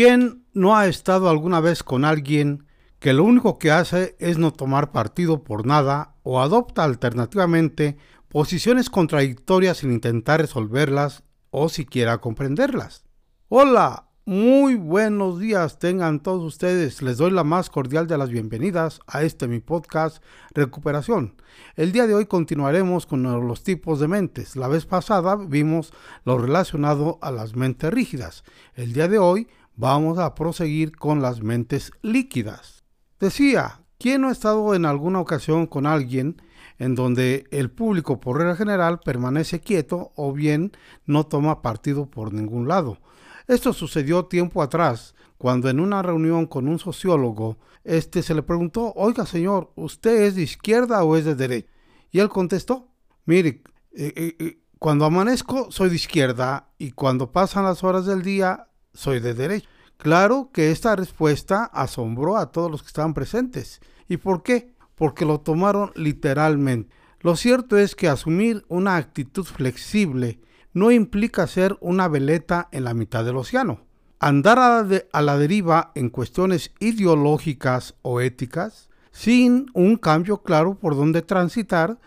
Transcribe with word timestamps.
¿Quién 0.00 0.44
no 0.52 0.76
ha 0.76 0.86
estado 0.86 1.28
alguna 1.28 1.58
vez 1.58 1.82
con 1.82 2.04
alguien 2.04 2.68
que 3.00 3.12
lo 3.12 3.24
único 3.24 3.58
que 3.58 3.72
hace 3.72 4.14
es 4.20 4.38
no 4.38 4.52
tomar 4.52 4.92
partido 4.92 5.42
por 5.42 5.66
nada 5.66 6.14
o 6.22 6.40
adopta 6.40 6.84
alternativamente 6.84 7.96
posiciones 8.28 8.90
contradictorias 8.90 9.78
sin 9.78 9.90
intentar 9.90 10.40
resolverlas 10.40 11.24
o 11.50 11.68
siquiera 11.68 12.18
comprenderlas? 12.18 13.06
Hola, 13.48 14.06
muy 14.24 14.76
buenos 14.76 15.40
días 15.40 15.80
tengan 15.80 16.20
todos 16.20 16.44
ustedes. 16.44 17.02
Les 17.02 17.16
doy 17.16 17.32
la 17.32 17.42
más 17.42 17.68
cordial 17.68 18.06
de 18.06 18.18
las 18.18 18.30
bienvenidas 18.30 19.00
a 19.08 19.24
este 19.24 19.48
mi 19.48 19.58
podcast 19.58 20.22
Recuperación. 20.54 21.34
El 21.74 21.90
día 21.90 22.06
de 22.06 22.14
hoy 22.14 22.26
continuaremos 22.26 23.04
con 23.04 23.24
los 23.24 23.64
tipos 23.64 23.98
de 23.98 24.06
mentes. 24.06 24.54
La 24.54 24.68
vez 24.68 24.86
pasada 24.86 25.34
vimos 25.34 25.92
lo 26.24 26.38
relacionado 26.38 27.18
a 27.20 27.32
las 27.32 27.56
mentes 27.56 27.92
rígidas. 27.92 28.44
El 28.76 28.92
día 28.92 29.08
de 29.08 29.18
hoy 29.18 29.48
vamos 29.78 30.18
a 30.18 30.34
proseguir 30.34 30.96
con 30.96 31.22
las 31.22 31.40
mentes 31.40 31.92
líquidas. 32.02 32.84
Decía, 33.20 33.80
¿quién 33.96 34.22
no 34.22 34.28
ha 34.28 34.32
estado 34.32 34.74
en 34.74 34.84
alguna 34.84 35.20
ocasión 35.20 35.66
con 35.66 35.86
alguien 35.86 36.42
en 36.78 36.96
donde 36.96 37.46
el 37.52 37.70
público 37.70 38.20
por 38.20 38.38
regla 38.38 38.56
general 38.56 38.98
permanece 38.98 39.60
quieto 39.60 40.12
o 40.16 40.32
bien 40.32 40.72
no 41.06 41.26
toma 41.26 41.62
partido 41.62 42.10
por 42.10 42.34
ningún 42.34 42.66
lado? 42.66 42.98
Esto 43.46 43.72
sucedió 43.72 44.26
tiempo 44.26 44.62
atrás, 44.62 45.14
cuando 45.38 45.70
en 45.70 45.78
una 45.78 46.02
reunión 46.02 46.46
con 46.46 46.66
un 46.66 46.80
sociólogo, 46.80 47.58
este 47.84 48.22
se 48.22 48.34
le 48.34 48.42
preguntó, 48.42 48.92
oiga 48.96 49.26
señor, 49.26 49.72
¿usted 49.76 50.22
es 50.22 50.34
de 50.34 50.42
izquierda 50.42 51.04
o 51.04 51.16
es 51.16 51.24
de 51.24 51.36
derecha? 51.36 51.70
Y 52.10 52.18
él 52.18 52.28
contestó, 52.28 52.88
mire, 53.26 53.62
eh, 53.92 54.12
eh, 54.16 54.36
eh, 54.40 54.58
cuando 54.80 55.04
amanezco 55.04 55.70
soy 55.70 55.88
de 55.88 55.96
izquierda 55.96 56.70
y 56.78 56.90
cuando 56.92 57.30
pasan 57.30 57.64
las 57.64 57.84
horas 57.84 58.06
del 58.06 58.22
día 58.22 58.67
soy 58.92 59.20
de 59.20 59.34
derecha. 59.34 59.68
Claro 59.96 60.50
que 60.52 60.70
esta 60.70 60.94
respuesta 60.94 61.64
asombró 61.64 62.36
a 62.36 62.52
todos 62.52 62.70
los 62.70 62.82
que 62.82 62.88
estaban 62.88 63.14
presentes. 63.14 63.80
¿Y 64.08 64.18
por 64.18 64.42
qué? 64.42 64.72
Porque 64.94 65.24
lo 65.24 65.40
tomaron 65.40 65.90
literalmente. 65.96 66.94
Lo 67.20 67.34
cierto 67.34 67.76
es 67.76 67.96
que 67.96 68.08
asumir 68.08 68.64
una 68.68 68.96
actitud 68.96 69.44
flexible 69.44 70.40
no 70.72 70.92
implica 70.92 71.46
ser 71.48 71.76
una 71.80 72.06
veleta 72.06 72.68
en 72.70 72.84
la 72.84 72.94
mitad 72.94 73.24
del 73.24 73.36
océano. 73.36 73.80
Andar 74.20 74.58
a 74.58 75.22
la, 75.22 75.38
deriva 75.38 75.92
en 75.94 76.10
cuestiones 76.10 76.72
ideológicas 76.78 77.94
o 78.02 78.20
éticas, 78.20 78.88
sin 79.10 79.66
un 79.74 79.96
cambio 79.96 80.42
claro 80.42 80.78
por 80.78 80.96
donde 80.96 81.22
transitar, 81.22 81.98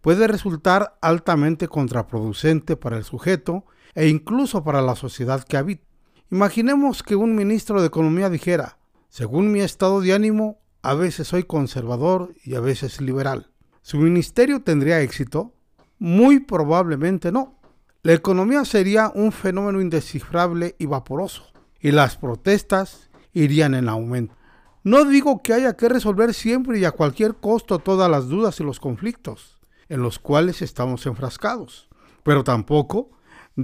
puede 0.00 0.28
resultar 0.28 0.96
altamente 1.00 1.68
contraproducente 1.68 2.76
para 2.76 2.96
el 2.96 3.04
sujeto 3.04 3.64
e 3.94 4.08
incluso 4.08 4.62
para 4.62 4.82
la 4.82 4.94
sociedad 4.94 5.42
que 5.44 5.56
habita. 5.56 5.89
Imaginemos 6.32 7.02
que 7.02 7.16
un 7.16 7.34
ministro 7.34 7.80
de 7.80 7.88
Economía 7.88 8.30
dijera, 8.30 8.78
según 9.08 9.50
mi 9.50 9.60
estado 9.60 10.00
de 10.00 10.12
ánimo, 10.12 10.60
a 10.80 10.94
veces 10.94 11.26
soy 11.26 11.42
conservador 11.42 12.34
y 12.44 12.54
a 12.54 12.60
veces 12.60 13.00
liberal. 13.00 13.50
¿Su 13.82 13.96
ministerio 13.96 14.62
tendría 14.62 15.00
éxito? 15.00 15.52
Muy 15.98 16.38
probablemente 16.38 17.32
no. 17.32 17.58
La 18.02 18.12
economía 18.12 18.64
sería 18.64 19.10
un 19.12 19.32
fenómeno 19.32 19.80
indescifrable 19.80 20.76
y 20.78 20.86
vaporoso, 20.86 21.46
y 21.80 21.90
las 21.90 22.16
protestas 22.16 23.10
irían 23.32 23.74
en 23.74 23.88
aumento. 23.88 24.36
No 24.84 25.04
digo 25.04 25.42
que 25.42 25.52
haya 25.52 25.76
que 25.76 25.88
resolver 25.88 26.32
siempre 26.32 26.78
y 26.78 26.84
a 26.84 26.92
cualquier 26.92 27.34
costo 27.34 27.80
todas 27.80 28.08
las 28.08 28.28
dudas 28.28 28.60
y 28.60 28.62
los 28.62 28.78
conflictos 28.78 29.60
en 29.88 30.00
los 30.00 30.20
cuales 30.20 30.62
estamos 30.62 31.04
enfrascados, 31.06 31.88
pero 32.22 32.44
tampoco 32.44 33.10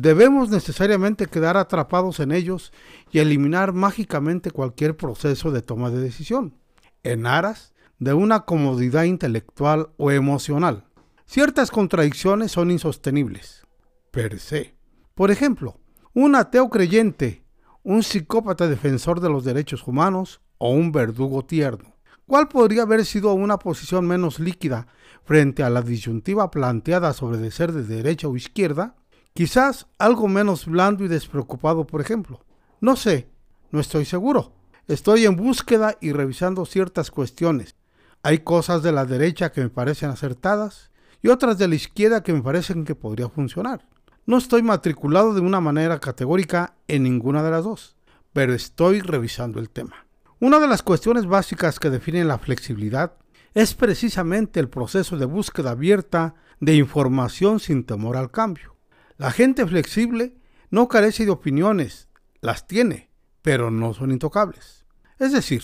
debemos 0.00 0.50
necesariamente 0.50 1.26
quedar 1.26 1.56
atrapados 1.56 2.20
en 2.20 2.32
ellos 2.32 2.72
y 3.10 3.18
eliminar 3.18 3.72
mágicamente 3.72 4.50
cualquier 4.50 4.96
proceso 4.96 5.50
de 5.50 5.62
toma 5.62 5.90
de 5.90 6.00
decisión, 6.00 6.54
en 7.02 7.26
aras 7.26 7.74
de 7.98 8.14
una 8.14 8.40
comodidad 8.40 9.04
intelectual 9.04 9.90
o 9.96 10.10
emocional. 10.10 10.84
Ciertas 11.24 11.70
contradicciones 11.70 12.52
son 12.52 12.70
insostenibles 12.70 13.66
per 14.10 14.38
se. 14.38 14.74
Por 15.14 15.30
ejemplo, 15.30 15.80
un 16.14 16.34
ateo 16.34 16.70
creyente, 16.70 17.44
un 17.82 18.02
psicópata 18.02 18.68
defensor 18.68 19.20
de 19.20 19.28
los 19.28 19.44
derechos 19.44 19.86
humanos 19.86 20.40
o 20.58 20.70
un 20.70 20.92
verdugo 20.92 21.44
tierno. 21.44 21.96
¿Cuál 22.26 22.48
podría 22.48 22.82
haber 22.82 23.04
sido 23.04 23.32
una 23.34 23.58
posición 23.58 24.06
menos 24.06 24.40
líquida 24.40 24.88
frente 25.24 25.62
a 25.62 25.70
la 25.70 25.82
disyuntiva 25.82 26.50
planteada 26.50 27.12
sobre 27.12 27.38
de 27.38 27.50
ser 27.50 27.72
de 27.72 27.84
derecha 27.84 28.26
o 28.28 28.36
izquierda? 28.36 28.96
Quizás 29.36 29.86
algo 29.98 30.28
menos 30.28 30.64
blando 30.64 31.04
y 31.04 31.08
despreocupado, 31.08 31.86
por 31.86 32.00
ejemplo. 32.00 32.40
No 32.80 32.96
sé, 32.96 33.28
no 33.70 33.80
estoy 33.80 34.06
seguro. 34.06 34.54
Estoy 34.88 35.26
en 35.26 35.36
búsqueda 35.36 35.98
y 36.00 36.12
revisando 36.12 36.64
ciertas 36.64 37.10
cuestiones. 37.10 37.76
Hay 38.22 38.38
cosas 38.38 38.82
de 38.82 38.92
la 38.92 39.04
derecha 39.04 39.52
que 39.52 39.60
me 39.60 39.68
parecen 39.68 40.08
acertadas 40.08 40.90
y 41.20 41.28
otras 41.28 41.58
de 41.58 41.68
la 41.68 41.74
izquierda 41.74 42.22
que 42.22 42.32
me 42.32 42.40
parecen 42.40 42.86
que 42.86 42.94
podría 42.94 43.28
funcionar. 43.28 43.86
No 44.24 44.38
estoy 44.38 44.62
matriculado 44.62 45.34
de 45.34 45.42
una 45.42 45.60
manera 45.60 46.00
categórica 46.00 46.72
en 46.88 47.02
ninguna 47.02 47.42
de 47.42 47.50
las 47.50 47.64
dos, 47.64 47.94
pero 48.32 48.54
estoy 48.54 49.00
revisando 49.00 49.60
el 49.60 49.68
tema. 49.68 50.06
Una 50.40 50.60
de 50.60 50.66
las 50.66 50.82
cuestiones 50.82 51.26
básicas 51.26 51.78
que 51.78 51.90
definen 51.90 52.28
la 52.28 52.38
flexibilidad 52.38 53.12
es 53.52 53.74
precisamente 53.74 54.60
el 54.60 54.70
proceso 54.70 55.18
de 55.18 55.26
búsqueda 55.26 55.72
abierta 55.72 56.36
de 56.58 56.74
información 56.76 57.60
sin 57.60 57.84
temor 57.84 58.16
al 58.16 58.30
cambio. 58.30 58.75
La 59.18 59.30
gente 59.30 59.66
flexible 59.66 60.36
no 60.70 60.88
carece 60.88 61.24
de 61.24 61.30
opiniones, 61.30 62.08
las 62.40 62.66
tiene, 62.66 63.10
pero 63.40 63.70
no 63.70 63.94
son 63.94 64.10
intocables. 64.10 64.84
Es 65.18 65.32
decir, 65.32 65.62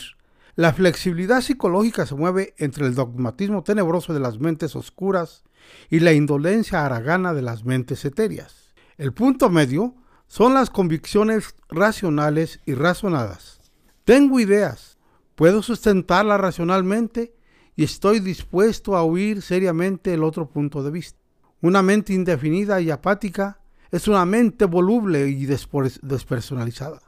la 0.54 0.72
flexibilidad 0.72 1.42
psicológica 1.42 2.06
se 2.06 2.14
mueve 2.14 2.54
entre 2.56 2.86
el 2.86 2.94
dogmatismo 2.94 3.62
tenebroso 3.62 4.14
de 4.14 4.20
las 4.20 4.38
mentes 4.38 4.74
oscuras 4.74 5.44
y 5.90 6.00
la 6.00 6.12
indolencia 6.12 6.84
haragana 6.84 7.34
de 7.34 7.42
las 7.42 7.64
mentes 7.64 8.04
etéreas. 8.04 8.74
El 8.96 9.12
punto 9.12 9.50
medio 9.50 9.94
son 10.26 10.54
las 10.54 10.70
convicciones 10.70 11.54
racionales 11.69 12.60
y 12.64 12.74
razonadas. 12.74 13.60
Tengo 14.04 14.40
ideas, 14.40 14.98
puedo 15.34 15.62
sustentarlas 15.62 16.40
racionalmente 16.40 17.34
y 17.76 17.84
estoy 17.84 18.20
dispuesto 18.20 18.96
a 18.96 19.02
oír 19.02 19.42
seriamente 19.42 20.14
el 20.14 20.24
otro 20.24 20.48
punto 20.48 20.82
de 20.82 20.90
vista. 20.90 21.21
Una 21.62 21.80
mente 21.80 22.12
indefinida 22.12 22.80
y 22.80 22.90
apática 22.90 23.60
es 23.92 24.08
una 24.08 24.26
mente 24.26 24.64
voluble 24.64 25.28
y 25.28 25.46
despersonalizada, 25.46 27.00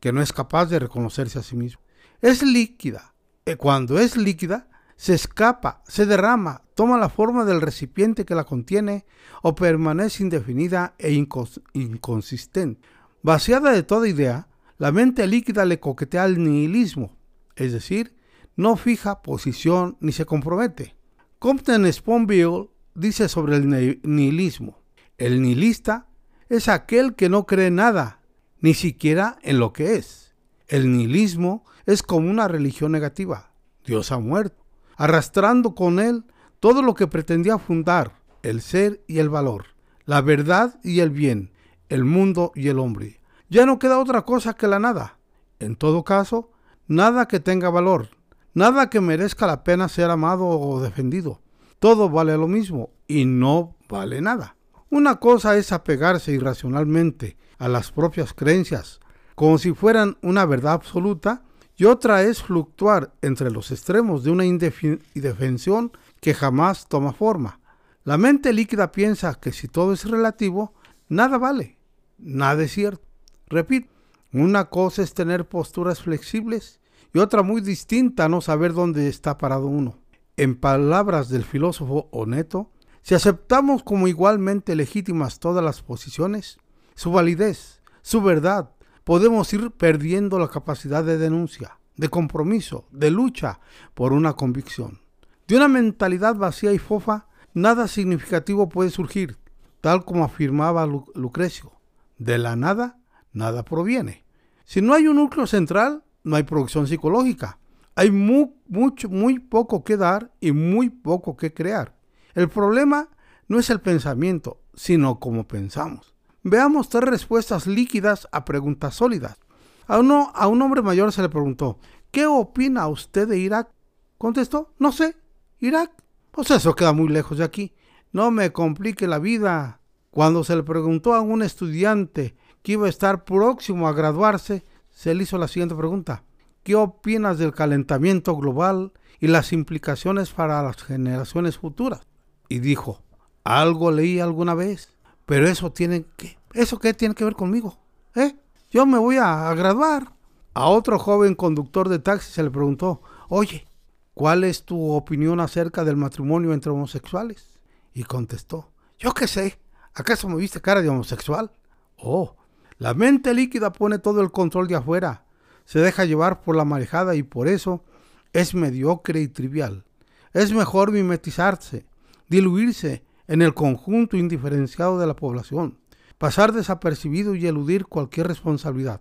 que 0.00 0.12
no 0.12 0.20
es 0.20 0.32
capaz 0.32 0.66
de 0.66 0.80
reconocerse 0.80 1.38
a 1.38 1.42
sí 1.42 1.54
misma. 1.56 1.80
Es 2.20 2.42
líquida. 2.42 3.14
Y 3.46 3.54
cuando 3.54 4.00
es 4.00 4.16
líquida, 4.16 4.68
se 4.96 5.14
escapa, 5.14 5.82
se 5.86 6.04
derrama, 6.04 6.62
toma 6.74 6.98
la 6.98 7.08
forma 7.08 7.44
del 7.44 7.60
recipiente 7.60 8.24
que 8.24 8.34
la 8.34 8.42
contiene 8.42 9.06
o 9.40 9.54
permanece 9.54 10.24
indefinida 10.24 10.94
e 10.98 11.12
inconsistente. 11.12 12.80
Vaciada 13.22 13.70
de 13.70 13.84
toda 13.84 14.08
idea, 14.08 14.48
la 14.78 14.90
mente 14.90 15.28
líquida 15.28 15.64
le 15.64 15.78
coquetea 15.78 16.24
al 16.24 16.42
nihilismo, 16.42 17.16
es 17.54 17.72
decir, 17.72 18.16
no 18.56 18.76
fija 18.76 19.22
posición 19.22 19.96
ni 20.00 20.10
se 20.10 20.26
compromete. 20.26 20.96
Compton 21.38 21.92
Sponville 21.92 22.70
dice 22.94 23.28
sobre 23.28 23.56
el 23.56 23.98
nihilismo, 24.02 24.78
el 25.18 25.42
nihilista 25.42 26.06
es 26.48 26.68
aquel 26.68 27.14
que 27.14 27.28
no 27.28 27.46
cree 27.46 27.70
nada, 27.70 28.20
ni 28.60 28.74
siquiera 28.74 29.38
en 29.42 29.58
lo 29.58 29.72
que 29.72 29.96
es. 29.96 30.34
El 30.68 30.92
nihilismo 30.92 31.64
es 31.86 32.02
como 32.02 32.30
una 32.30 32.48
religión 32.48 32.92
negativa. 32.92 33.52
Dios 33.84 34.12
ha 34.12 34.18
muerto 34.18 34.62
arrastrando 34.96 35.74
con 35.74 35.98
él 35.98 36.24
todo 36.60 36.82
lo 36.82 36.94
que 36.94 37.08
pretendía 37.08 37.58
fundar, 37.58 38.20
el 38.42 38.60
ser 38.60 39.02
y 39.08 39.18
el 39.18 39.28
valor, 39.28 39.66
la 40.04 40.20
verdad 40.20 40.78
y 40.84 41.00
el 41.00 41.10
bien, 41.10 41.50
el 41.88 42.04
mundo 42.04 42.52
y 42.54 42.68
el 42.68 42.78
hombre. 42.78 43.20
Ya 43.48 43.66
no 43.66 43.78
queda 43.78 43.98
otra 43.98 44.22
cosa 44.22 44.54
que 44.54 44.68
la 44.68 44.78
nada. 44.78 45.18
En 45.58 45.76
todo 45.76 46.04
caso, 46.04 46.52
nada 46.86 47.26
que 47.26 47.40
tenga 47.40 47.68
valor, 47.68 48.10
nada 48.54 48.90
que 48.90 49.00
merezca 49.00 49.46
la 49.46 49.64
pena 49.64 49.88
ser 49.88 50.10
amado 50.10 50.46
o 50.46 50.80
defendido. 50.80 51.40
Todo 51.82 52.08
vale 52.08 52.36
lo 52.36 52.46
mismo 52.46 52.90
y 53.08 53.24
no 53.24 53.74
vale 53.88 54.20
nada. 54.20 54.54
Una 54.88 55.16
cosa 55.16 55.56
es 55.56 55.72
apegarse 55.72 56.30
irracionalmente 56.30 57.36
a 57.58 57.66
las 57.66 57.90
propias 57.90 58.32
creencias, 58.34 59.00
como 59.34 59.58
si 59.58 59.72
fueran 59.72 60.16
una 60.22 60.46
verdad 60.46 60.74
absoluta, 60.74 61.42
y 61.74 61.86
otra 61.86 62.22
es 62.22 62.40
fluctuar 62.40 63.14
entre 63.20 63.50
los 63.50 63.72
extremos 63.72 64.22
de 64.22 64.30
una 64.30 64.44
indefensión 64.44 65.90
que 66.20 66.34
jamás 66.34 66.86
toma 66.86 67.12
forma. 67.12 67.58
La 68.04 68.16
mente 68.16 68.52
líquida 68.52 68.92
piensa 68.92 69.34
que 69.34 69.50
si 69.50 69.66
todo 69.66 69.92
es 69.92 70.08
relativo, 70.08 70.74
nada 71.08 71.36
vale, 71.36 71.78
nada 72.16 72.62
es 72.62 72.70
cierto. 72.70 73.04
Repito, 73.48 73.88
una 74.32 74.66
cosa 74.66 75.02
es 75.02 75.14
tener 75.14 75.48
posturas 75.48 76.00
flexibles 76.00 76.78
y 77.12 77.18
otra 77.18 77.42
muy 77.42 77.60
distinta 77.60 78.28
no 78.28 78.40
saber 78.40 78.72
dónde 78.72 79.08
está 79.08 79.36
parado 79.36 79.66
uno. 79.66 80.01
En 80.38 80.54
palabras 80.54 81.28
del 81.28 81.44
filósofo 81.44 82.08
Oneto, 82.10 82.70
si 83.02 83.14
aceptamos 83.14 83.82
como 83.82 84.08
igualmente 84.08 84.74
legítimas 84.74 85.38
todas 85.38 85.62
las 85.62 85.82
posiciones, 85.82 86.58
su 86.94 87.12
validez, 87.12 87.82
su 88.00 88.22
verdad, 88.22 88.70
podemos 89.04 89.52
ir 89.52 89.72
perdiendo 89.72 90.38
la 90.38 90.48
capacidad 90.48 91.04
de 91.04 91.18
denuncia, 91.18 91.78
de 91.96 92.08
compromiso, 92.08 92.86
de 92.90 93.10
lucha 93.10 93.60
por 93.92 94.14
una 94.14 94.32
convicción. 94.32 95.02
De 95.46 95.56
una 95.56 95.68
mentalidad 95.68 96.34
vacía 96.34 96.72
y 96.72 96.78
fofa, 96.78 97.26
nada 97.52 97.86
significativo 97.86 98.70
puede 98.70 98.88
surgir, 98.88 99.36
tal 99.82 100.06
como 100.06 100.24
afirmaba 100.24 100.86
Lucrecio. 100.86 101.72
De 102.16 102.38
la 102.38 102.56
nada, 102.56 102.98
nada 103.34 103.64
proviene. 103.64 104.24
Si 104.64 104.80
no 104.80 104.94
hay 104.94 105.08
un 105.08 105.16
núcleo 105.16 105.46
central, 105.46 106.04
no 106.24 106.36
hay 106.36 106.44
producción 106.44 106.86
psicológica. 106.86 107.58
Hay 107.94 108.10
muy, 108.10 108.52
mucho, 108.68 109.08
muy 109.08 109.38
poco 109.38 109.84
que 109.84 109.96
dar 109.96 110.30
y 110.40 110.52
muy 110.52 110.88
poco 110.88 111.36
que 111.36 111.52
crear. 111.52 111.94
El 112.34 112.48
problema 112.48 113.08
no 113.48 113.58
es 113.58 113.68
el 113.70 113.80
pensamiento, 113.80 114.60
sino 114.74 115.20
cómo 115.20 115.46
pensamos. 115.46 116.14
Veamos 116.42 116.88
tres 116.88 117.04
respuestas 117.04 117.66
líquidas 117.66 118.28
a 118.32 118.44
preguntas 118.44 118.94
sólidas. 118.94 119.38
A, 119.86 119.96
a 119.96 120.48
un 120.48 120.62
hombre 120.62 120.82
mayor 120.82 121.12
se 121.12 121.22
le 121.22 121.28
preguntó, 121.28 121.78
¿qué 122.10 122.26
opina 122.26 122.88
usted 122.88 123.28
de 123.28 123.38
Irak? 123.38 123.68
Contestó, 124.16 124.72
no 124.78 124.90
sé, 124.90 125.16
Irak. 125.60 125.92
Pues 126.30 126.50
eso 126.50 126.74
queda 126.74 126.92
muy 126.92 127.08
lejos 127.08 127.38
de 127.38 127.44
aquí. 127.44 127.74
No 128.10 128.30
me 128.30 128.52
complique 128.52 129.06
la 129.06 129.18
vida. 129.18 129.80
Cuando 130.10 130.44
se 130.44 130.56
le 130.56 130.62
preguntó 130.62 131.14
a 131.14 131.20
un 131.20 131.42
estudiante 131.42 132.36
que 132.62 132.72
iba 132.72 132.86
a 132.86 132.90
estar 132.90 133.24
próximo 133.24 133.86
a 133.88 133.92
graduarse, 133.92 134.64
se 134.90 135.14
le 135.14 135.24
hizo 135.24 135.38
la 135.38 135.48
siguiente 135.48 135.74
pregunta. 135.74 136.24
¿Qué 136.62 136.76
opinas 136.76 137.38
del 137.38 137.52
calentamiento 137.52 138.36
global 138.36 138.92
y 139.18 139.26
las 139.26 139.52
implicaciones 139.52 140.30
para 140.30 140.62
las 140.62 140.76
generaciones 140.76 141.58
futuras? 141.58 142.02
Y 142.48 142.60
dijo, 142.60 143.02
algo 143.42 143.90
leí 143.90 144.20
alguna 144.20 144.54
vez, 144.54 144.96
pero 145.26 145.48
eso 145.48 145.72
tiene 145.72 146.04
que, 146.16 146.38
¿eso 146.52 146.78
qué 146.78 146.94
tiene 146.94 147.16
que 147.16 147.24
ver 147.24 147.34
conmigo? 147.34 147.78
¿Eh? 148.14 148.36
Yo 148.70 148.86
me 148.86 148.98
voy 148.98 149.16
a, 149.16 149.52
graduar. 149.54 150.12
A 150.54 150.66
otro 150.68 150.98
joven 150.98 151.34
conductor 151.34 151.88
de 151.88 151.98
taxi 151.98 152.30
se 152.30 152.42
le 152.42 152.50
preguntó, 152.50 153.02
oye, 153.28 153.66
¿cuál 154.14 154.44
es 154.44 154.64
tu 154.64 154.92
opinión 154.92 155.40
acerca 155.40 155.82
del 155.82 155.96
matrimonio 155.96 156.52
entre 156.52 156.70
homosexuales? 156.70 157.58
Y 157.94 158.04
contestó, 158.04 158.70
yo 158.98 159.14
qué 159.14 159.26
sé, 159.26 159.58
¿acaso 159.94 160.28
me 160.28 160.36
viste 160.36 160.60
cara 160.60 160.80
de 160.80 160.90
homosexual? 160.90 161.50
Oh, 161.96 162.36
la 162.78 162.94
mente 162.94 163.34
líquida 163.34 163.72
pone 163.72 163.98
todo 163.98 164.20
el 164.20 164.30
control 164.30 164.68
de 164.68 164.76
afuera 164.76 165.24
se 165.64 165.78
deja 165.78 166.04
llevar 166.04 166.42
por 166.42 166.56
la 166.56 166.64
marejada 166.64 167.14
y 167.14 167.22
por 167.22 167.48
eso 167.48 167.84
es 168.32 168.54
mediocre 168.54 169.20
y 169.20 169.28
trivial. 169.28 169.84
Es 170.32 170.52
mejor 170.52 170.92
mimetizarse, 170.92 171.86
diluirse 172.28 173.04
en 173.28 173.42
el 173.42 173.54
conjunto 173.54 174.16
indiferenciado 174.16 174.98
de 174.98 175.06
la 175.06 175.16
población, 175.16 175.78
pasar 176.18 176.52
desapercibido 176.52 177.34
y 177.34 177.46
eludir 177.46 177.86
cualquier 177.86 178.28
responsabilidad. 178.28 179.00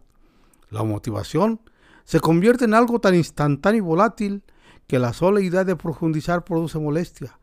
La 0.70 0.84
motivación 0.84 1.62
se 2.04 2.20
convierte 2.20 2.66
en 2.66 2.74
algo 2.74 3.00
tan 3.00 3.16
instantáneo 3.16 3.80
y 3.80 3.82
volátil 3.82 4.44
que 4.88 5.00
la 5.00 5.14
sola 5.14 5.42
idea 5.42 5.64
de 5.64 5.76
profundizar 5.76 6.44
produce 6.44 6.80
molestia, 6.80 7.40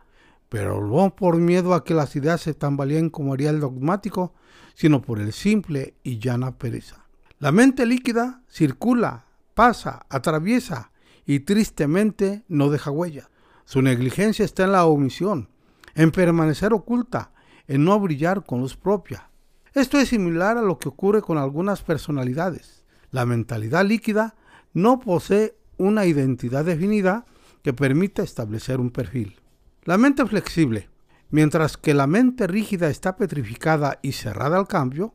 pero 0.49 0.87
no 0.87 1.15
por 1.15 1.37
miedo 1.37 1.75
a 1.75 1.85
que 1.85 1.95
las 1.95 2.15
ideas 2.17 2.41
se 2.41 2.55
tambaleen 2.55 3.11
como 3.11 3.33
haría 3.33 3.51
el 3.51 3.61
dogmático, 3.61 4.35
sino 4.75 5.01
por 5.03 5.21
el 5.21 5.33
simple 5.33 5.95
y 6.03 6.19
llana 6.19 6.59
pereza. 6.59 7.08
La 7.41 7.53
mente 7.53 7.87
líquida 7.87 8.43
circula, 8.49 9.27
pasa, 9.55 10.07
atraviesa 10.09 10.91
y 11.25 11.41
tristemente 11.41 12.43
no 12.49 12.69
deja 12.69 12.91
huella. 12.91 13.31
Su 13.65 13.81
negligencia 13.81 14.45
está 14.45 14.65
en 14.65 14.73
la 14.73 14.87
omisión, 14.87 15.49
en 15.95 16.11
permanecer 16.11 16.73
oculta, 16.73 17.31
en 17.69 17.85
no 17.85 18.01
brillar 18.01 18.45
con 18.45 18.61
luz 18.61 18.77
propia. 18.77 19.31
Esto 19.73 20.01
es 20.01 20.09
similar 20.09 20.59
a 20.59 20.63
lo 20.63 20.81
que 20.81 20.89
ocurre 20.89 21.23
con 21.23 21.39
algunas 21.39 21.83
personalidades. 21.83 22.83
La 23.13 23.25
mentalidad 23.25 23.85
líquida 23.85 24.35
no 24.75 24.99
posee 24.99 25.55
una 25.77 26.07
identidad 26.07 26.65
definida 26.65 27.25
que 27.63 27.73
permita 27.73 28.25
establecer 28.25 28.81
un 28.81 28.91
perfil. 28.91 29.37
La 29.85 29.97
mente 29.97 30.27
flexible, 30.27 30.89
mientras 31.31 31.77
que 31.77 31.95
la 31.95 32.09
mente 32.09 32.49
rígida 32.49 32.91
está 32.91 33.17
petrificada 33.17 34.01
y 34.03 34.13
cerrada 34.13 34.59
al 34.59 34.67
cambio, 34.67 35.15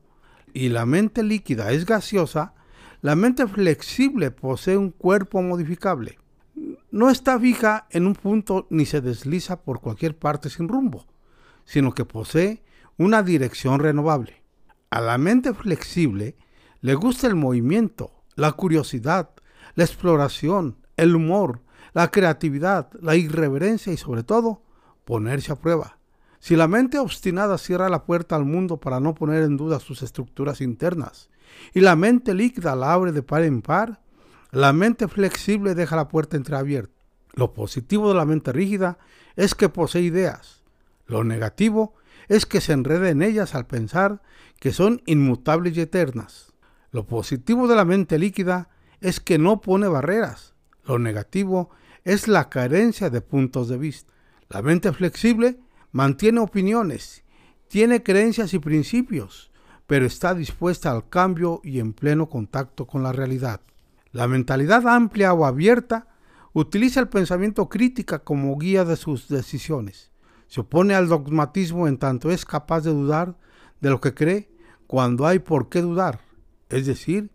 y 0.54 0.70
la 0.70 0.86
mente 0.86 1.24
líquida 1.24 1.72
es 1.72 1.86
gaseosa, 1.86 2.54
la 3.02 3.16
mente 3.16 3.48
flexible 3.48 4.32
posee 4.32 4.78
un 4.78 4.92
cuerpo 4.92 5.42
modificable. 5.42 6.20
No 6.92 7.10
está 7.10 7.40
fija 7.40 7.88
en 7.90 8.06
un 8.06 8.14
punto 8.14 8.68
ni 8.70 8.86
se 8.86 9.02
desliza 9.02 9.64
por 9.64 9.82
cualquier 9.82 10.18
parte 10.18 10.50
sin 10.50 10.68
rumbo, 10.68 11.06
sino 11.66 11.94
que 11.94 12.06
posee 12.06 12.64
una 12.98 13.24
dirección 13.24 13.80
renovable. 13.80 14.44
A 14.90 15.02
la 15.02 15.18
mente 15.18 15.54
flexible 15.54 16.38
le 16.82 16.94
gusta 16.94 17.28
el 17.28 17.36
movimiento, 17.36 18.24
la 18.36 18.52
curiosidad, 18.52 19.32
la 19.76 19.84
exploración, 19.84 20.78
el 20.96 21.16
humor, 21.16 21.62
la 21.94 22.12
creatividad, 22.12 22.90
la 23.02 23.16
irreverencia 23.16 23.92
y 23.92 23.98
sobre 23.98 24.24
todo 24.24 24.62
ponerse 25.04 25.52
a 25.52 25.56
prueba. 25.56 25.98
Si 26.44 26.58
la 26.58 26.68
mente 26.68 27.00
obstinada 27.00 27.58
cierra 27.58 27.88
la 27.88 28.04
puerta 28.04 28.36
al 28.36 28.44
mundo 28.44 28.76
para 28.76 29.00
no 29.00 29.16
poner 29.16 29.44
en 29.44 29.56
duda 29.56 29.80
sus 29.80 30.02
estructuras 30.02 30.60
internas, 30.60 31.30
y 31.74 31.80
la 31.80 31.96
mente 31.96 32.34
líquida 32.34 32.76
la 32.76 32.92
abre 32.92 33.14
de 33.14 33.24
par 33.24 33.44
en 33.44 33.62
par, 33.62 34.02
la 34.52 34.74
mente 34.74 35.08
flexible 35.08 35.74
deja 35.74 35.96
la 35.96 36.10
puerta 36.10 36.36
entreabierta. 36.36 37.02
Lo 37.32 37.54
positivo 37.54 38.10
de 38.10 38.16
la 38.16 38.26
mente 38.26 38.52
rígida 38.52 38.98
es 39.38 39.56
que 39.56 39.70
posee 39.70 40.02
ideas. 40.02 40.64
Lo 41.06 41.24
negativo 41.24 41.94
es 42.28 42.46
que 42.46 42.60
se 42.60 42.74
enreda 42.74 43.10
en 43.10 43.22
ellas 43.22 43.56
al 43.56 43.66
pensar 43.66 44.22
que 44.60 44.74
son 44.74 45.02
inmutables 45.06 45.78
y 45.78 45.80
eternas. 45.80 46.52
Lo 46.92 47.08
positivo 47.08 47.70
de 47.70 47.78
la 47.78 47.86
mente 47.86 48.20
líquida 48.20 48.68
es 49.00 49.22
que 49.22 49.38
no 49.38 49.62
pone 49.62 49.88
barreras. 49.88 50.56
Lo 50.84 51.00
negativo 51.00 51.70
es 52.04 52.28
la 52.28 52.50
carencia 52.50 53.10
de 53.10 53.22
puntos 53.22 53.70
de 53.70 53.78
vista. 53.78 54.12
La 54.50 54.62
mente 54.62 54.92
flexible 54.92 55.62
mantiene 55.94 56.42
opiniones, 56.42 57.24
tiene 57.70 58.04
creencias 58.04 58.54
y 58.54 58.60
principios, 58.60 59.52
pero 59.88 60.06
está 60.06 60.34
dispuesta 60.34 60.92
al 60.92 61.08
cambio 61.08 61.62
y 61.64 61.80
en 61.80 61.94
pleno 61.94 62.28
contacto 62.28 62.86
con 62.86 63.04
la 63.04 63.14
realidad. 63.14 63.62
La 64.12 64.28
mentalidad 64.28 64.88
amplia 64.88 65.34
o 65.34 65.46
abierta 65.46 66.08
utiliza 66.52 67.00
el 67.00 67.08
pensamiento 67.08 67.70
crítica 67.70 68.20
como 68.20 68.58
guía 68.58 68.86
de 68.86 68.96
sus 68.96 69.30
decisiones. 69.30 70.12
Se 70.48 70.62
opone 70.62 70.96
al 70.96 71.08
dogmatismo 71.08 71.88
en 71.88 71.98
tanto 71.98 72.32
es 72.32 72.44
capaz 72.46 72.82
de 72.82 72.92
dudar 72.92 73.38
de 73.80 73.90
lo 73.90 74.02
que 74.02 74.14
cree 74.14 74.50
cuando 74.88 75.26
hay 75.26 75.40
por 75.40 75.70
qué 75.70 75.82
dudar, 75.82 76.20
es 76.70 76.86
decir, 76.86 77.32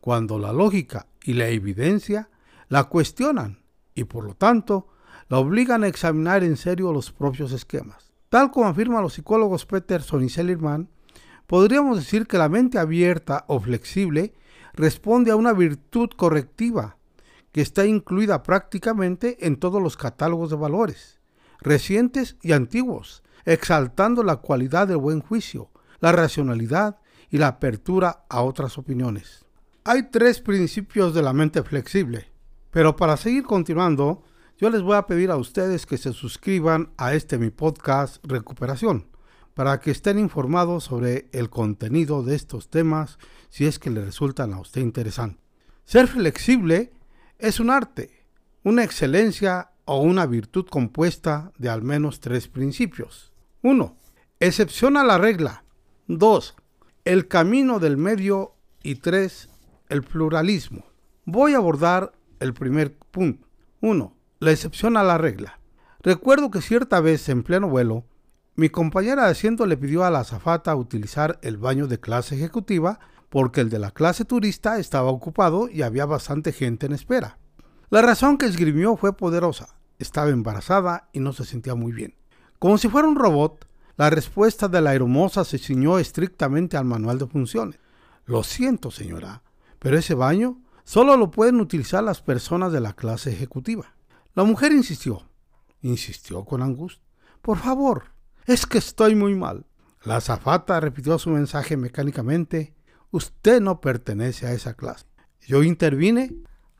cuando 0.00 0.38
la 0.38 0.52
lógica 0.52 1.06
y 1.24 1.34
la 1.34 1.48
evidencia 1.48 2.28
la 2.68 2.84
cuestionan 2.84 3.62
y 3.94 4.04
por 4.04 4.24
lo 4.24 4.34
tanto 4.34 4.88
la 5.30 5.38
obligan 5.38 5.84
a 5.84 5.86
examinar 5.86 6.42
en 6.42 6.56
serio 6.56 6.92
los 6.92 7.12
propios 7.12 7.52
esquemas. 7.52 8.12
Tal 8.28 8.50
como 8.50 8.66
afirman 8.66 9.02
los 9.02 9.14
psicólogos 9.14 9.64
Peterson 9.64 10.24
y 10.24 10.28
Seligman, 10.28 10.90
podríamos 11.46 11.98
decir 11.98 12.26
que 12.26 12.36
la 12.36 12.48
mente 12.48 12.78
abierta 12.78 13.44
o 13.46 13.60
flexible 13.60 14.34
responde 14.74 15.30
a 15.30 15.36
una 15.36 15.52
virtud 15.52 16.10
correctiva 16.16 16.96
que 17.52 17.60
está 17.60 17.86
incluida 17.86 18.42
prácticamente 18.42 19.46
en 19.46 19.56
todos 19.56 19.80
los 19.80 19.96
catálogos 19.96 20.50
de 20.50 20.56
valores, 20.56 21.20
recientes 21.60 22.36
y 22.42 22.50
antiguos, 22.50 23.22
exaltando 23.44 24.24
la 24.24 24.36
cualidad 24.36 24.88
del 24.88 24.96
buen 24.96 25.20
juicio, 25.20 25.70
la 26.00 26.10
racionalidad 26.10 26.98
y 27.30 27.38
la 27.38 27.48
apertura 27.48 28.24
a 28.28 28.42
otras 28.42 28.78
opiniones. 28.78 29.44
Hay 29.84 30.10
tres 30.10 30.40
principios 30.40 31.14
de 31.14 31.22
la 31.22 31.32
mente 31.32 31.62
flexible, 31.62 32.32
pero 32.72 32.96
para 32.96 33.16
seguir 33.16 33.44
continuando, 33.44 34.24
yo 34.60 34.68
les 34.68 34.82
voy 34.82 34.96
a 34.96 35.06
pedir 35.06 35.30
a 35.30 35.38
ustedes 35.38 35.86
que 35.86 35.96
se 35.96 36.12
suscriban 36.12 36.90
a 36.98 37.14
este 37.14 37.38
mi 37.38 37.48
podcast 37.48 38.22
Recuperación 38.22 39.06
para 39.54 39.80
que 39.80 39.90
estén 39.90 40.18
informados 40.18 40.84
sobre 40.84 41.30
el 41.32 41.48
contenido 41.48 42.22
de 42.22 42.34
estos 42.34 42.68
temas 42.68 43.18
si 43.48 43.64
es 43.64 43.78
que 43.78 43.88
les 43.88 44.04
resultan 44.04 44.52
a 44.52 44.60
usted 44.60 44.82
interesantes. 44.82 45.42
Ser 45.86 46.08
flexible 46.08 46.92
es 47.38 47.58
un 47.58 47.70
arte, 47.70 48.26
una 48.62 48.84
excelencia 48.84 49.70
o 49.86 50.02
una 50.02 50.26
virtud 50.26 50.66
compuesta 50.66 51.52
de 51.56 51.70
al 51.70 51.80
menos 51.80 52.20
tres 52.20 52.46
principios. 52.46 53.32
1. 53.62 53.96
Excepción 54.40 54.98
a 54.98 55.04
la 55.04 55.16
regla. 55.16 55.64
2. 56.06 56.54
El 57.06 57.28
camino 57.28 57.78
del 57.78 57.96
medio. 57.96 58.56
Y 58.82 58.96
3. 58.96 59.48
El 59.88 60.02
pluralismo. 60.02 60.84
Voy 61.24 61.54
a 61.54 61.58
abordar 61.58 62.12
el 62.40 62.52
primer 62.52 62.96
punto. 62.96 63.48
1 63.80 64.19
la 64.40 64.52
excepción 64.52 64.96
a 64.96 65.04
la 65.04 65.18
regla. 65.18 65.60
Recuerdo 66.02 66.50
que 66.50 66.62
cierta 66.62 67.00
vez 67.00 67.28
en 67.28 67.42
pleno 67.42 67.68
vuelo, 67.68 68.06
mi 68.56 68.70
compañera 68.70 69.24
de 69.24 69.32
asiento 69.32 69.66
le 69.66 69.76
pidió 69.76 70.02
a 70.02 70.10
la 70.10 70.20
azafata 70.20 70.74
utilizar 70.74 71.38
el 71.42 71.58
baño 71.58 71.86
de 71.86 72.00
clase 72.00 72.36
ejecutiva 72.36 72.98
porque 73.28 73.60
el 73.60 73.68
de 73.68 73.78
la 73.78 73.90
clase 73.90 74.24
turista 74.24 74.78
estaba 74.78 75.10
ocupado 75.10 75.68
y 75.68 75.82
había 75.82 76.06
bastante 76.06 76.52
gente 76.52 76.86
en 76.86 76.94
espera. 76.94 77.38
La 77.90 78.00
razón 78.00 78.38
que 78.38 78.46
esgrimió 78.46 78.96
fue 78.96 79.14
poderosa. 79.14 79.76
Estaba 79.98 80.30
embarazada 80.30 81.10
y 81.12 81.20
no 81.20 81.34
se 81.34 81.44
sentía 81.44 81.74
muy 81.74 81.92
bien. 81.92 82.14
Como 82.58 82.78
si 82.78 82.88
fuera 82.88 83.06
un 83.06 83.16
robot, 83.16 83.68
la 83.98 84.08
respuesta 84.08 84.68
de 84.68 84.80
la 84.80 84.94
hermosa 84.94 85.44
se 85.44 85.58
ciñó 85.58 85.98
estrictamente 85.98 86.78
al 86.78 86.86
manual 86.86 87.18
de 87.18 87.26
funciones. 87.26 87.78
Lo 88.24 88.42
siento, 88.42 88.90
señora, 88.90 89.42
Pero 89.78 89.98
ese 89.98 90.14
baño 90.14 90.62
solo 90.84 91.18
lo 91.18 91.30
pueden 91.30 91.60
utilizar 91.60 92.02
las 92.02 92.22
personas 92.22 92.72
de 92.72 92.80
la 92.80 92.94
clase 92.94 93.32
ejecutiva. 93.32 93.99
La 94.34 94.44
mujer 94.44 94.72
insistió, 94.72 95.28
insistió 95.82 96.44
con 96.44 96.62
angustia. 96.62 97.02
Por 97.42 97.58
favor, 97.58 98.12
es 98.46 98.66
que 98.66 98.78
estoy 98.78 99.14
muy 99.14 99.34
mal. 99.34 99.66
La 100.04 100.16
azafata 100.16 100.80
repitió 100.80 101.18
su 101.18 101.30
mensaje 101.30 101.76
mecánicamente. 101.76 102.74
Usted 103.10 103.60
no 103.60 103.80
pertenece 103.80 104.46
a 104.46 104.52
esa 104.52 104.74
clase. 104.74 105.06
Yo 105.46 105.62
intervine 105.62 106.34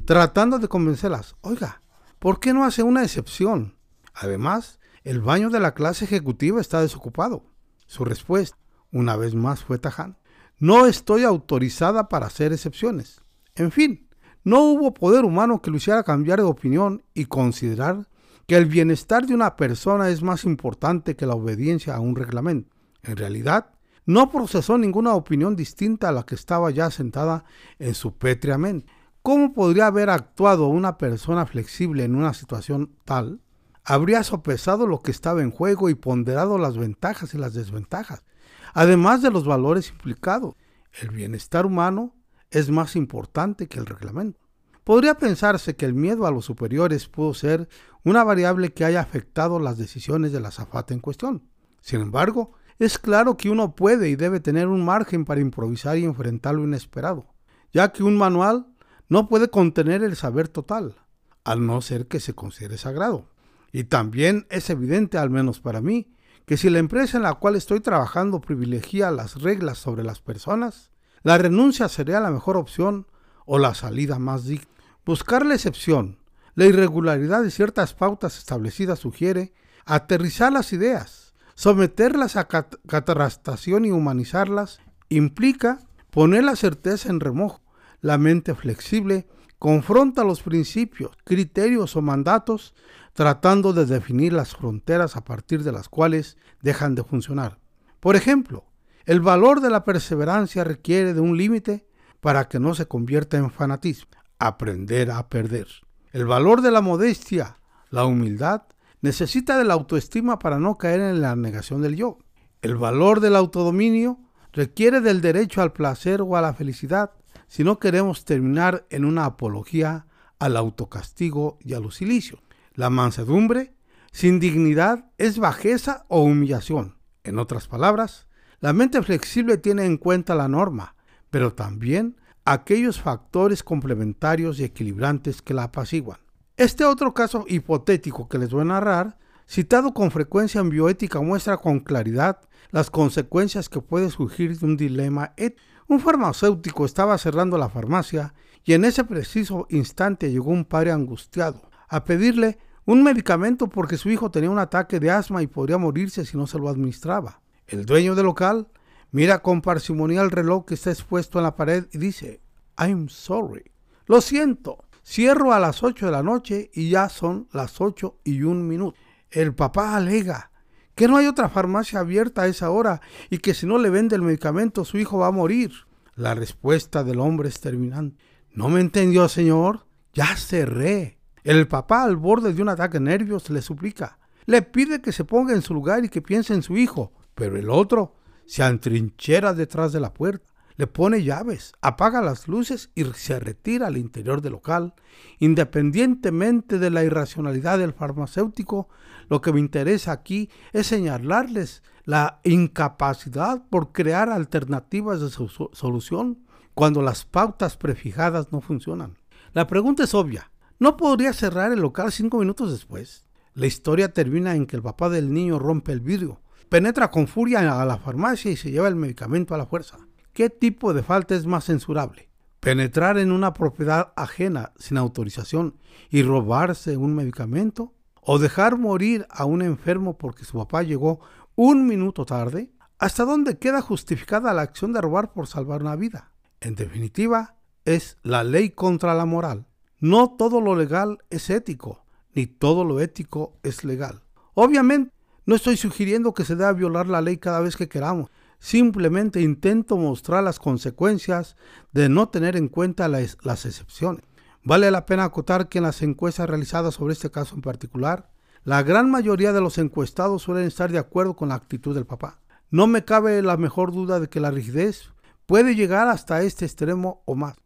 tratando 0.05 0.59
de 0.59 0.69
convencerlas. 0.69 1.37
Oiga, 1.41 1.83
¿por 2.19 2.41
qué 2.41 2.53
no 2.53 2.65
hace 2.65 2.83
una 2.83 3.03
excepción? 3.03 3.77
Además, 4.15 4.79
el 5.03 5.21
baño 5.21 5.51
de 5.51 5.61
la 5.61 5.75
clase 5.75 6.05
ejecutiva 6.05 6.61
está 6.61 6.81
desocupado. 6.81 7.45
Su 7.87 8.05
respuesta, 8.05 8.57
una 8.93 9.17
vez 9.17 9.35
más, 9.35 9.65
fue 9.65 9.79
tajante. 9.79 10.21
No 10.59 10.87
estoy 10.87 11.25
autorizada 11.25 12.09
para 12.09 12.27
hacer 12.27 12.53
excepciones. 12.53 13.23
En 13.55 13.73
fin, 13.73 14.09
no 14.43 14.63
hubo 14.63 14.95
poder 14.95 15.25
humano 15.25 15.61
que 15.61 15.71
lo 15.71 15.77
hiciera 15.77 16.03
cambiar 16.03 16.39
de 16.39 16.47
opinión 16.47 17.03
y 17.15 17.27
considerar 17.27 18.09
que 18.47 18.57
el 18.57 18.67
bienestar 18.67 19.27
de 19.27 19.35
una 19.35 19.57
persona 19.57 20.09
es 20.09 20.23
más 20.23 20.45
importante 20.45 21.15
que 21.15 21.27
la 21.27 21.35
obediencia 21.35 21.95
a 21.95 22.01
un 22.01 22.17
reglamento. 22.17 22.75
En 23.03 23.17
realidad, 23.17 23.71
no 24.07 24.31
procesó 24.31 24.77
ninguna 24.77 25.15
opinión 25.15 25.57
distinta 25.57 26.09
a 26.09 26.13
la 26.13 26.25
que 26.25 26.35
estaba 26.35 26.71
ya 26.71 26.91
sentada 26.91 27.45
en 27.79 27.95
su 27.95 28.17
pétrea 28.17 28.59
mente. 28.59 28.91
¿Cómo 29.23 29.53
podría 29.53 29.87
haber 29.87 30.09
actuado 30.09 30.69
una 30.69 30.97
persona 30.97 31.45
flexible 31.47 32.05
en 32.05 32.15
una 32.15 32.33
situación 32.33 32.97
tal? 33.05 33.41
Habría 33.85 34.25
sopesado 34.25 34.87
lo 34.87 35.01
que 35.01 35.11
estaba 35.11 35.43
en 35.43 35.51
juego 35.51 35.91
y 35.91 35.95
ponderado 35.95 36.59
las 36.59 36.77
ventajas 36.77 37.35
y 37.35 37.39
las 37.39 37.55
desventajas, 37.55 38.25
además 38.73 39.21
de 39.23 39.31
los 39.31 39.45
valores 39.45 39.91
implicados. 39.91 40.55
El 41.01 41.11
bienestar 41.11 41.67
humano 41.67 42.15
es 42.51 42.71
más 42.71 42.97
importante 42.97 43.69
que 43.69 43.79
el 43.79 43.87
reglamento. 43.87 44.41
Podría 44.85 45.15
pensarse 45.15 45.77
que 45.77 45.87
el 45.87 45.95
miedo 45.95 46.27
a 46.27 46.31
los 46.31 46.45
superiores 46.45 47.07
pudo 47.07 47.35
ser 47.35 47.69
una 48.03 48.25
variable 48.25 48.73
que 48.73 48.85
haya 48.85 49.01
afectado 49.01 49.61
las 49.61 49.79
decisiones 49.79 50.33
de 50.33 50.41
la 50.41 50.51
zafata 50.51 50.95
en 50.95 51.01
cuestión. 51.01 51.49
Sin 51.81 52.01
embargo, 52.01 52.53
es 52.79 52.99
claro 52.99 53.37
que 53.37 53.51
uno 53.51 53.75
puede 53.75 54.09
y 54.09 54.17
debe 54.17 54.41
tener 54.41 54.67
un 54.67 54.85
margen 54.85 55.25
para 55.25 55.41
improvisar 55.41 55.99
y 55.99 56.05
enfrentar 56.05 56.55
lo 56.55 56.65
inesperado, 56.65 57.27
ya 57.73 57.93
que 57.93 58.03
un 58.03 58.17
manual 58.17 58.67
no 59.09 59.29
puede 59.29 59.49
contener 59.49 60.03
el 60.03 60.17
saber 60.17 60.49
total, 60.49 60.97
al 61.45 61.67
no 61.67 61.83
ser 61.83 62.07
que 62.07 62.21
se 62.21 62.35
considere 62.35 62.79
sagrado. 62.79 63.27
Y 63.73 63.85
también 63.85 64.47
es 64.51 64.71
evidente, 64.71 65.19
al 65.19 65.31
menos 65.31 65.61
para 65.61 65.81
mí, 65.81 66.15
que 66.47 66.57
si 66.57 66.71
la 66.71 66.79
empresa 66.79 67.19
en 67.19 67.23
la 67.25 67.35
cual 67.35 67.55
estoy 67.55 67.81
trabajando 67.81 68.41
privilegia 68.41 69.11
las 69.11 69.41
reglas 69.41 69.79
sobre 69.79 70.03
las 70.03 70.21
personas, 70.21 70.91
la 71.23 71.39
renuncia 71.39 71.89
sería 71.89 72.21
la 72.21 72.31
mejor 72.31 72.57
opción 72.57 73.07
o 73.45 73.59
la 73.59 73.75
salida 73.75 74.19
más 74.19 74.45
digna. 74.45 74.67
Buscar 75.05 75.45
la 75.45 75.55
excepción, 75.55 76.19
la 76.55 76.67
irregularidad 76.67 77.43
de 77.43 77.51
ciertas 77.51 77.95
pautas 77.95 78.39
establecidas 78.39 78.99
sugiere 78.99 79.53
aterrizar 79.85 80.53
las 80.53 80.73
ideas, 80.73 81.35
someterlas 81.55 82.37
a 82.37 82.47
catarastación 82.47 83.85
y 83.85 83.91
humanizarlas, 83.91 84.81
implica 85.09 85.81
poner 86.11 86.45
la 86.45 86.57
certeza 86.57 87.11
en 87.11 87.21
remojo. 87.21 87.61
La 88.01 88.17
mente 88.17 88.55
flexible 88.55 89.29
confronta 89.59 90.25
los 90.25 90.43
principios, 90.43 91.11
criterios 91.25 91.97
o 91.97 92.03
mandatos 92.03 92.75
tratando 93.13 93.73
de 93.73 93.85
definir 93.85 94.33
las 94.33 94.57
fronteras 94.57 95.17
a 95.17 95.25
partir 95.25 95.65
de 95.65 95.73
las 95.73 95.89
cuales 95.89 96.39
dejan 96.63 96.95
de 96.95 97.05
funcionar. 97.05 97.59
Por 98.01 98.17
ejemplo, 98.17 98.65
el 99.11 99.21
valor 99.21 99.61
de 99.61 99.71
la 99.71 99.83
perseverancia 99.83 100.63
requiere 100.63 101.15
de 101.15 101.21
un 101.21 101.37
límite 101.37 101.85
para 102.21 102.47
que 102.47 102.61
no 102.61 102.77
se 102.77 102.87
convierta 102.87 103.37
en 103.37 103.51
fanatismo 103.51 104.13
aprender 104.39 105.11
a 105.11 105.29
perder. 105.29 105.67
El 106.13 106.27
valor 106.27 106.63
de 106.63 106.71
la 106.71 106.81
modestia, 106.81 107.57
la 107.91 108.05
humildad, 108.05 108.63
necesita 109.01 109.59
de 109.59 109.65
la 109.65 109.75
autoestima 109.75 110.39
para 110.39 110.61
no 110.61 110.79
caer 110.79 111.01
en 111.01 111.23
la 111.23 111.35
negación 111.35 111.83
del 111.83 111.97
yo. 111.97 112.19
El 112.63 112.77
valor 112.77 113.19
del 113.19 113.35
autodominio 113.35 114.21
requiere 114.53 115.01
del 115.01 115.21
derecho 115.21 115.61
al 115.61 115.73
placer 115.73 116.23
o 116.23 116.37
a 116.37 116.41
la 116.41 116.55
felicidad 116.55 117.11
si 117.49 117.65
no 117.65 117.81
queremos 117.81 118.25
terminar 118.25 118.87
en 118.91 119.05
una 119.05 119.25
apología 119.25 120.07
al 120.39 120.57
autocastigo 120.57 121.59
y 121.65 121.75
al 121.75 121.91
silicio. 121.91 122.39
La 122.75 122.91
mansedumbre, 122.91 123.75
sin 124.13 124.39
dignidad, 124.39 125.11
es 125.19 125.41
bajeza 125.41 126.05
o 126.07 126.23
humillación. 126.23 126.95
En 127.25 127.41
otras 127.41 127.67
palabras, 127.67 128.29
la 128.61 128.75
mente 128.75 129.03
flexible 129.03 129.57
tiene 129.57 129.87
en 129.87 129.97
cuenta 129.97 130.35
la 130.35 130.47
norma, 130.47 130.95
pero 131.31 131.55
también 131.55 132.17
aquellos 132.45 133.01
factores 133.01 133.63
complementarios 133.63 134.61
y 134.61 134.65
equilibrantes 134.65 135.41
que 135.41 135.55
la 135.55 135.65
apaciguan. 135.65 136.19
Este 136.59 136.85
otro 136.85 137.15
caso 137.15 137.47
hipotético 137.49 138.29
que 138.29 138.37
les 138.37 138.51
voy 138.51 138.63
a 138.63 138.67
narrar, 138.67 139.19
citado 139.49 139.95
con 139.95 140.11
frecuencia 140.11 140.61
en 140.61 140.69
bioética, 140.69 141.23
muestra 141.23 141.57
con 141.57 141.81
claridad 141.81 142.41
las 142.71 142.91
consecuencias 142.91 143.71
que 143.71 143.81
puede 143.81 144.11
surgir 144.11 144.59
de 144.59 144.67
un 144.67 144.77
dilema 144.77 145.33
ético. 145.39 145.63
Un 145.89 146.01
farmacéutico 146.01 146.85
estaba 146.85 147.17
cerrando 147.17 147.57
la 147.57 147.71
farmacia 147.71 148.35
y 148.63 148.75
en 148.75 148.85
ese 148.85 149.05
preciso 149.05 149.67
instante 149.71 150.31
llegó 150.31 150.51
un 150.51 150.67
padre 150.67 150.93
angustiado 150.93 151.71
a 151.89 152.05
pedirle 152.05 152.59
un 152.85 153.03
medicamento 153.03 153.69
porque 153.69 153.97
su 153.97 154.11
hijo 154.11 154.31
tenía 154.31 154.51
un 154.51 154.59
ataque 154.59 155.01
de 155.01 155.11
asma 155.11 155.43
y 155.43 155.47
podría 155.47 155.79
morirse 155.79 156.27
si 156.27 156.37
no 156.37 156.47
se 156.47 156.59
lo 156.59 156.69
administraba. 156.69 157.41
El 157.71 157.87
dueño 157.87 158.15
del 158.15 158.27
local 158.27 158.69
Mira 159.13 159.43
con 159.43 159.61
parsimonia 159.61 160.23
el 160.23 160.31
reloj 160.31 160.67
que 160.67 160.75
está 160.75 160.91
expuesto 160.91 161.39
en 161.39 161.45
la 161.45 161.57
pared 161.57 161.87
y 161.93 161.99
dice, 161.99 162.41
I'm 162.79 163.09
sorry. 163.09 163.73
Lo 164.07 164.21
siento. 164.21 164.85
Cierro 165.05 165.53
a 165.53 165.59
las 165.59 165.83
8 165.83 166.07
de 166.07 166.13
la 166.13 166.23
noche 166.23 166.71
y 166.73 166.91
ya 166.91 167.09
son 167.09 167.49
las 167.53 167.81
8 167.81 168.21
y 168.23 168.43
un 168.43 168.69
minuto. 168.69 168.97
El 169.31 169.55
papá 169.55 169.97
alega 169.97 170.53
que 170.95 171.09
no 171.09 171.17
hay 171.17 171.27
otra 171.27 171.49
farmacia 171.49 172.01
abierta 172.01 172.43
a 172.43 172.47
esa 172.47 172.71
hora 172.71 173.01
y 173.31 173.39
que 173.39 173.55
si 173.55 173.67
no 173.67 173.79
le 173.79 173.91
vende 173.91 174.15
el 174.15 174.23
medicamento 174.23 174.85
su 174.85 174.99
hijo 174.99 175.19
va 175.19 175.29
a 175.29 175.33
morir. 175.33 175.73
La 176.15 176.35
respuesta 176.35 177.03
del 177.03 177.19
hombre 177.19 177.49
es 177.49 177.61
terminante. 177.61 178.23
¿No 178.53 178.69
me 178.69 178.81
entendió, 178.81 179.29
señor? 179.29 179.87
Ya 180.13 180.37
cerré. 180.37 181.19
El 181.43 181.67
papá, 181.67 182.05
al 182.05 182.17
borde 182.17 182.53
de 182.53 182.63
un 182.63 182.69
ataque 182.69 182.99
de 182.99 183.05
nervios, 183.05 183.51
le 183.51 183.63
suplica. 183.63 184.19
Le 184.47 184.63
pide 184.63 185.01
que 185.01 185.13
se 185.13 185.25
ponga 185.25 185.53
en 185.55 185.63
su 185.63 185.75
lugar 185.75 186.05
y 186.05 186.09
que 186.09 186.23
piense 186.23 186.55
en 186.55 186.63
su 186.63 186.77
hijo. 186.77 187.13
Pero 187.35 187.57
el 187.57 187.71
otro 187.71 188.17
se 188.47 188.63
antrinchera 188.63 189.55
detrás 189.55 189.93
de 189.93 190.01
la 190.01 190.13
puerta, 190.13 190.47
le 190.77 190.87
pone 190.87 191.23
llaves, 191.23 191.73
apaga 191.83 192.23
las 192.23 192.49
luces 192.49 192.91
y 192.95 193.05
se 193.05 193.39
retira 193.39 193.89
al 193.89 193.99
interior 193.99 194.41
del 194.41 194.53
local. 194.53 194.95
Independientemente 195.39 196.79
de 196.79 196.89
la 196.89 197.05
irracionalidad 197.05 197.79
del 197.79 197.93
farmacéutico, 197.93 198.89
lo 199.29 199.43
que 199.43 199.53
me 199.53 199.61
interesa 199.61 200.13
aquí 200.13 200.49
es 200.73 200.87
señalarles 200.87 201.83
la 202.05 202.41
incapacidad 202.45 203.63
por 203.69 203.93
crear 203.93 204.31
alternativas 204.31 205.21
de 205.21 205.29
solución 205.31 206.39
cuando 206.75 207.03
las 207.03 207.27
pautas 207.27 207.77
prefijadas 207.77 208.51
no 208.53 208.63
funcionan. 208.63 209.19
La 209.53 209.67
pregunta 209.67 210.05
es 210.05 210.15
obvia. 210.15 210.51
¿No 210.79 210.97
podría 210.97 211.35
cerrar 211.35 211.73
el 211.73 211.81
local 211.81 212.11
cinco 212.11 212.39
minutos 212.39 212.73
después? 212.73 213.27
La 213.53 213.67
historia 213.67 214.15
termina 214.15 214.55
en 214.55 214.67
que 214.67 214.77
el 214.77 214.83
papá 214.83 215.11
del 215.11 215.31
niño 215.31 215.59
rompe 215.59 215.93
el 215.93 216.01
vidrio, 216.01 216.41
penetra 216.71 217.11
con 217.11 217.27
furia 217.27 217.81
a 217.81 217.85
la 217.85 217.99
farmacia 217.99 218.51
y 218.51 218.57
se 218.57 218.71
lleva 218.71 218.89
el 218.89 218.95
medicamento 218.95 219.55
a 219.55 219.59
la 219.59 219.67
fuerza. 219.67 219.99
¿Qué 220.33 220.49
tipo 220.49 220.95
de 220.95 221.03
falta 221.03 221.35
es 221.35 221.45
más 221.45 221.65
censurable? 221.65 222.31
¿Penetrar 222.61 223.19
en 223.19 223.33
una 223.33 223.53
propiedad 223.53 224.13
ajena 224.17 224.73
sin 224.79 224.97
autorización 224.97 225.77
y 226.11 226.23
robarse 226.23 226.97
un 226.97 227.15
medicamento? 227.15 227.93
¿O 228.23 228.39
dejar 228.39 228.79
morir 228.79 229.27
a 229.31 229.47
un 229.47 229.63
enfermo 229.63 230.17
porque 230.17 230.45
su 230.45 230.59
papá 230.59 230.85
llegó 230.85 231.21
un 231.57 231.87
minuto 231.87 232.25
tarde? 232.25 232.71
¿Hasta 232.99 233.25
dónde 233.25 233.59
queda 233.59 233.83
justificada 233.83 234.55
la 234.55 234.63
acción 234.63 234.93
de 234.93 235.01
robar 235.01 235.33
por 235.33 235.49
salvar 235.49 235.83
una 235.83 235.97
vida? 235.97 236.31
En 236.61 236.77
definitiva, 236.77 237.57
es 237.85 238.19
la 238.23 238.45
ley 238.45 238.71
contra 238.71 239.15
la 239.15 239.25
moral. 239.25 239.67
No 239.99 240.37
todo 240.39 240.61
lo 240.61 240.77
legal 240.77 241.19
es 241.31 241.51
ético, 241.51 242.05
ni 242.33 242.47
todo 242.47 242.85
lo 242.85 243.01
ético 243.01 243.59
es 243.65 243.85
legal. 243.85 244.23
Obviamente, 244.55 245.13
no 245.51 245.57
estoy 245.57 245.77
sugiriendo 245.77 246.33
que 246.33 246.45
se 246.45 246.55
deba 246.55 246.73
violar 246.73 247.09
la 247.09 247.21
ley 247.21 247.39
cada 247.39 247.59
vez 247.59 247.77
que 247.77 247.89
queramos. 247.89 248.31
Simplemente 248.61 249.41
intento 249.41 249.97
mostrar 249.97 250.45
las 250.45 250.61
consecuencias 250.61 251.57
de 251.91 252.09
no 252.09 252.29
tener 252.29 252.55
en 252.55 252.69
cuenta 252.69 253.09
las, 253.09 253.67
excepciones. 253.67 254.23
Vale 254.63 254.93
la 254.93 255.07
pena 255.07 255.25
acotar 255.25 255.69
que 255.69 255.79
en 255.79 255.85
las 255.85 256.03
encuestas 256.03 256.49
realizadas 256.49 256.95
sobre 256.95 257.15
este 257.15 257.33
caso 257.33 257.57
en 257.57 257.63
particular, 257.63 258.31
la 258.63 258.85
gran 258.85 259.11
mayoría 259.11 259.53
de 259.53 259.61
los 259.61 259.79
encuestados 259.79 260.43
suelen 260.43 260.69
estar 260.69 260.93
de 260.93 260.99
acuerdo 260.99 261.35
con 261.35 261.49
la 261.49 261.57
actitud 261.57 261.97
del 261.97 262.07
papá. 262.07 262.39
No 262.71 262.87
me 262.87 263.05
cabe 263.05 263.43
la 263.43 263.57
mejor 263.57 263.91
duda 263.91 264.21
de 264.21 264.29
que 264.29 264.39
la 264.39 264.53
rigidez 264.53 265.11
puede 265.47 265.75
llegar 265.75 266.07
hasta 266.07 266.43
este 266.43 266.65
extremo 266.65 267.25
o 267.25 267.35
más. 267.35 267.57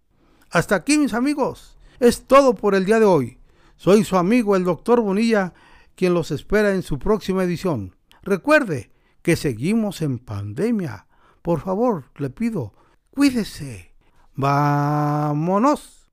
Hasta 0.49 0.75
aquí 0.75 0.97
mis 0.97 1.13
amigos, 1.13 1.77
es 2.01 2.25
todo 2.25 2.55
por 2.55 2.75
el 2.75 2.87
día 2.87 2.99
de 2.99 3.05
hoy. 3.05 3.41
Soy 3.77 4.05
su 4.05 4.17
amigo 4.17 4.57
el 4.57 4.65
doctor 4.65 5.03
Bonilla 5.03 5.53
quien 5.97 6.15
los 6.15 6.31
espera 6.31 6.75
en 6.75 6.83
su 6.83 6.99
próxima 6.99 7.45
edición. 7.45 7.97
Recuerde 8.23 8.91
que 9.23 9.37
seguimos 9.37 10.03
en 10.03 10.19
pandemia. 10.19 11.07
Por 11.43 11.61
favor, 11.61 12.11
le 12.17 12.31
pido, 12.31 12.75
cuídese, 13.11 13.95
Vámonos. 14.37 16.11